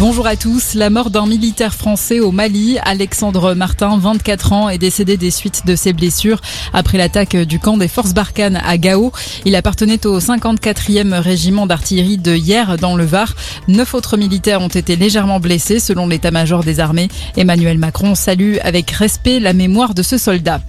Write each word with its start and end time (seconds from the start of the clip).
Bonjour 0.00 0.26
à 0.26 0.34
tous. 0.34 0.74
La 0.74 0.90
mort 0.90 1.10
d'un 1.10 1.24
militaire 1.24 1.72
français 1.72 2.18
au 2.18 2.32
Mali, 2.32 2.78
Alexandre 2.82 3.54
Martin, 3.54 3.96
24 3.96 4.52
ans, 4.52 4.68
est 4.68 4.76
décédé 4.76 5.16
des 5.16 5.30
suites 5.30 5.64
de 5.66 5.76
ses 5.76 5.92
blessures 5.92 6.40
après 6.72 6.98
l'attaque 6.98 7.36
du 7.36 7.60
camp 7.60 7.76
des 7.76 7.86
forces 7.86 8.12
Barkhane 8.12 8.56
à 8.56 8.76
Gao. 8.76 9.12
Il 9.44 9.54
appartenait 9.54 10.04
au 10.04 10.18
54e 10.18 11.14
régiment 11.20 11.66
d'artillerie 11.66 12.18
de 12.18 12.34
hier 12.34 12.76
dans 12.76 12.96
le 12.96 13.04
Var. 13.04 13.34
Neuf 13.68 13.94
autres 13.94 14.16
militaires 14.16 14.62
ont 14.62 14.68
été 14.68 14.96
légèrement 14.96 15.38
blessés 15.38 15.78
selon 15.78 16.08
l'état-major 16.08 16.64
des 16.64 16.80
armées. 16.80 17.08
Emmanuel 17.36 17.78
Macron 17.78 18.16
salue 18.16 18.56
avec 18.62 18.90
respect 18.90 19.38
la 19.38 19.52
mémoire 19.52 19.94
de 19.94 20.02
ce 20.02 20.18
soldat. 20.18 20.60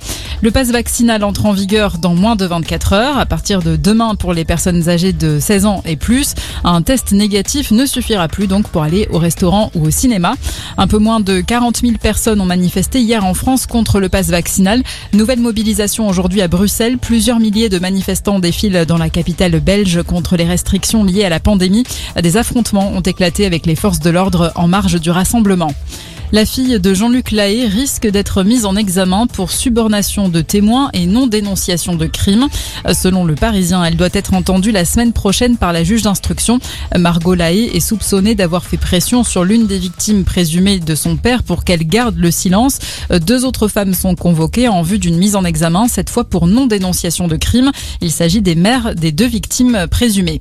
Le 0.45 0.51
passe 0.51 0.69
vaccinal 0.69 1.23
entre 1.23 1.47
en 1.47 1.53
vigueur 1.53 1.97
dans 1.97 2.13
moins 2.13 2.35
de 2.35 2.45
24 2.45 2.93
heures. 2.93 3.17
À 3.17 3.25
partir 3.25 3.63
de 3.63 3.75
demain 3.75 4.13
pour 4.13 4.31
les 4.31 4.45
personnes 4.45 4.89
âgées 4.89 5.11
de 5.11 5.39
16 5.39 5.65
ans 5.65 5.81
et 5.87 5.95
plus, 5.95 6.35
un 6.63 6.83
test 6.83 7.13
négatif 7.13 7.71
ne 7.71 7.87
suffira 7.87 8.27
plus 8.27 8.45
donc 8.45 8.67
pour 8.67 8.83
aller 8.83 9.07
au 9.11 9.17
restaurant 9.17 9.71
ou 9.73 9.87
au 9.87 9.89
cinéma. 9.89 10.35
Un 10.77 10.85
peu 10.85 10.99
moins 10.99 11.19
de 11.19 11.41
40 11.41 11.77
000 11.77 11.93
personnes 11.99 12.39
ont 12.41 12.45
manifesté 12.45 12.99
hier 12.99 13.25
en 13.25 13.33
France 13.33 13.65
contre 13.65 13.99
le 13.99 14.07
pass 14.07 14.27
vaccinal. 14.27 14.83
Nouvelle 15.13 15.39
mobilisation 15.39 16.07
aujourd'hui 16.07 16.43
à 16.43 16.47
Bruxelles. 16.47 16.99
Plusieurs 16.99 17.39
milliers 17.39 17.69
de 17.69 17.79
manifestants 17.79 18.37
défilent 18.37 18.85
dans 18.87 18.99
la 18.99 19.09
capitale 19.09 19.59
belge 19.59 20.03
contre 20.03 20.37
les 20.37 20.45
restrictions 20.45 21.03
liées 21.03 21.25
à 21.25 21.29
la 21.29 21.39
pandémie. 21.39 21.85
Des 22.21 22.37
affrontements 22.37 22.91
ont 22.91 23.01
éclaté 23.01 23.47
avec 23.47 23.65
les 23.65 23.75
forces 23.75 23.99
de 23.99 24.11
l'ordre 24.11 24.51
en 24.53 24.67
marge 24.67 25.01
du 25.01 25.09
rassemblement. 25.09 25.71
La 26.31 26.45
fille 26.45 26.79
de 26.79 26.93
Jean-Luc 26.93 27.31
Lahaye 27.31 27.67
risque 27.67 28.07
d'être 28.07 28.43
mise 28.43 28.65
en 28.65 28.75
examen 28.75 29.27
pour 29.27 29.51
subornation 29.51 30.27
de 30.27 30.41
témoins 30.41 30.89
et 30.93 31.05
non 31.05 31.27
dénonciation 31.27 31.95
de 31.95 32.07
crimes. 32.07 32.47
Selon 32.93 33.25
le 33.25 33.35
Parisien, 33.35 33.83
elle 33.83 33.95
doit 33.95 34.09
être 34.11 34.33
entendue 34.33 34.71
la 34.71 34.85
semaine 34.85 35.13
prochaine 35.13 35.55
par 35.55 35.71
la 35.71 35.83
juge 35.83 36.01
d'instruction. 36.01 36.59
Margot 36.97 37.35
Lahaye 37.35 37.69
est 37.73 37.79
soupçonnée 37.79 38.33
d'avoir 38.33 38.65
fait 38.65 38.77
pression 38.77 39.23
sur 39.23 39.43
l'une 39.43 39.67
des 39.67 39.77
victimes 39.77 40.23
présumées 40.23 40.79
de 40.79 40.95
son 40.95 41.15
père 41.15 41.43
pour 41.43 41.63
qu'elle 41.63 41.85
garde 41.87 42.17
le 42.17 42.31
silence. 42.31 42.79
Deux 43.11 43.45
autres 43.45 43.67
femmes 43.67 43.93
sont 43.93 44.15
convoquées 44.15 44.67
en 44.67 44.81
vue 44.81 44.99
d'une 44.99 45.17
mise 45.17 45.35
en 45.35 45.45
examen, 45.45 45.87
cette 45.87 46.09
fois 46.09 46.23
pour 46.23 46.47
non 46.47 46.65
dénonciation 46.65 47.27
de 47.27 47.35
crimes. 47.37 47.71
Il 48.01 48.11
s'agit 48.11 48.41
des 48.41 48.55
mères 48.55 48.95
des 48.95 49.11
deux 49.11 49.27
victimes 49.27 49.85
présumées. 49.89 50.39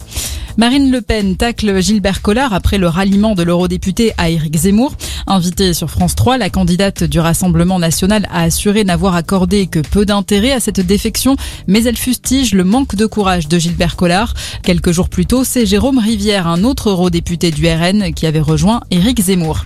Marine 0.56 0.92
Le 0.92 1.02
Pen 1.02 1.36
tacle 1.36 1.82
Gilbert 1.82 2.22
Collard 2.22 2.52
après 2.52 2.78
le 2.78 2.86
ralliement 2.86 3.34
de 3.34 3.42
l'eurodéputé 3.42 4.12
à 4.18 4.30
Éric 4.30 4.56
Zemmour. 4.56 4.94
Invitée 5.26 5.74
sur 5.74 5.90
France 5.90 6.14
3, 6.14 6.38
la 6.38 6.48
candidate 6.48 7.02
du 7.02 7.18
Rassemblement 7.18 7.80
national 7.80 8.28
a 8.30 8.42
assuré 8.42 8.84
n'avoir 8.84 9.16
accordé 9.16 9.66
que 9.66 9.80
peu 9.80 10.06
d'intérêt 10.06 10.52
à 10.52 10.60
cette 10.60 10.78
défection, 10.78 11.34
mais 11.66 11.82
elle 11.82 11.96
fustige 11.96 12.54
le 12.54 12.62
manque 12.62 12.94
de 12.94 13.06
courage 13.06 13.48
de 13.48 13.58
Gilbert 13.58 13.96
Collard. 13.96 14.34
Quelques 14.62 14.92
jours 14.92 15.08
plus 15.08 15.26
tôt, 15.26 15.42
c'est 15.42 15.66
Jérôme 15.66 15.98
Rivière, 15.98 16.46
un 16.46 16.62
autre 16.62 16.90
eurodéputé 16.90 17.50
du 17.50 17.66
RN, 17.66 18.14
qui 18.14 18.26
avait 18.26 18.40
rejoint 18.40 18.80
Éric 18.92 19.22
Zemmour. 19.22 19.64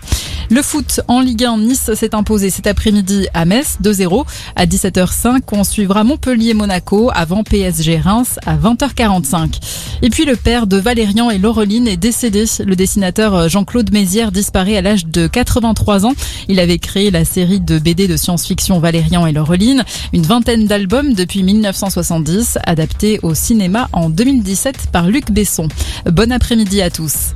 Le 0.50 0.62
foot 0.62 1.02
en 1.08 1.20
Ligue 1.20 1.44
1, 1.44 1.58
Nice 1.58 1.90
s'est 1.94 2.14
imposé 2.14 2.48
cet 2.48 2.66
après-midi 2.66 3.28
à 3.34 3.44
Metz 3.44 3.76
2-0. 3.82 4.24
À 4.56 4.64
17h05, 4.64 5.40
on 5.52 5.62
suivra 5.62 6.04
Montpellier-Monaco 6.04 7.10
avant 7.14 7.44
PSG 7.44 7.98
Reims 7.98 8.38
à 8.46 8.56
20h45. 8.56 9.60
Et 10.00 10.08
puis 10.08 10.24
le 10.24 10.36
père 10.36 10.66
de 10.66 10.78
Valérian 10.78 11.28
et 11.28 11.36
Laureline 11.36 11.86
est 11.86 11.98
décédé. 11.98 12.46
Le 12.64 12.76
dessinateur 12.76 13.50
Jean-Claude 13.50 13.92
Mézières 13.92 14.32
disparaît 14.32 14.78
à 14.78 14.80
l'âge 14.80 15.04
de 15.04 15.26
83 15.26 16.06
ans. 16.06 16.14
Il 16.48 16.60
avait 16.60 16.78
créé 16.78 17.10
la 17.10 17.26
série 17.26 17.60
de 17.60 17.78
BD 17.78 18.08
de 18.08 18.16
science-fiction 18.16 18.78
Valérian 18.78 19.26
et 19.26 19.32
Laureline, 19.32 19.84
une 20.14 20.22
vingtaine 20.22 20.66
d'albums 20.66 21.12
depuis 21.12 21.42
1970, 21.42 22.58
adaptés 22.64 23.20
au 23.22 23.34
cinéma 23.34 23.90
en 23.92 24.08
2017 24.08 24.88
par 24.92 25.08
Luc 25.08 25.30
Besson. 25.30 25.68
Bon 26.10 26.32
après-midi 26.32 26.80
à 26.80 26.90
tous. 26.90 27.26